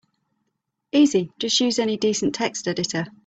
Easy, 0.91 1.31
just 1.37 1.59
use 1.59 1.77
any 1.77 1.95
decent 1.95 2.33
text 2.33 2.67
editor. 2.67 3.05